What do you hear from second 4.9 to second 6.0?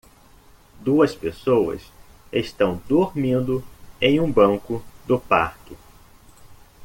do parque